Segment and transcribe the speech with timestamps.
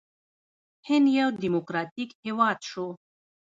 [0.87, 2.87] هند یو ډیموکراټیک هیواد شو.